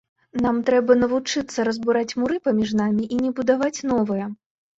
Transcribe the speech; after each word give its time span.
Нам 0.43 0.55
трэба 0.69 0.95
навучыцца 1.01 1.65
разбураць 1.67 2.17
муры 2.23 2.41
паміж 2.49 2.73
намі, 2.81 3.03
а 3.13 3.21
не 3.27 3.31
будаваць 3.43 3.79
новыя. 3.93 4.25